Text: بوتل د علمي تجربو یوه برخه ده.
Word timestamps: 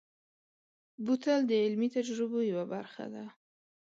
بوتل 1.05 1.39
د 1.47 1.51
علمي 1.63 1.89
تجربو 1.95 2.39
یوه 2.51 2.65
برخه 2.73 3.05
ده. 3.13 3.25